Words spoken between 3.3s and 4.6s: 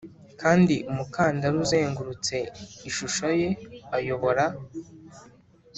ye ayobora